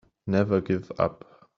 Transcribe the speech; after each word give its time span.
Never 0.25 0.61
give 0.61 0.91
up. 0.97 1.47